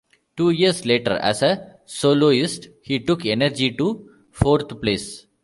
[0.35, 5.27] Two years later, as a soloist, he took "Energy" to fourth place.